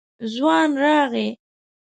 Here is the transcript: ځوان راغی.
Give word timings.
ځوان 0.33 0.69
راغی. 0.83 1.27